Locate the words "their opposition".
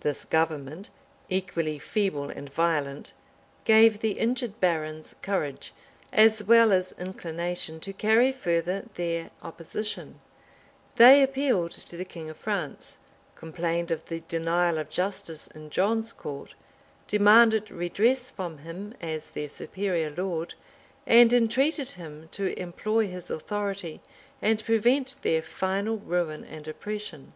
8.94-10.18